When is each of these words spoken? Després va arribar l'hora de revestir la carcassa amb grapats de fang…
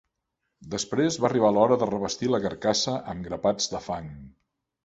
Després 0.75 1.17
va 1.25 1.27
arribar 1.29 1.51
l'hora 1.57 1.77
de 1.83 1.89
revestir 1.91 2.31
la 2.31 2.41
carcassa 2.47 2.97
amb 3.15 3.29
grapats 3.31 3.73
de 3.75 3.83
fang… 3.91 4.13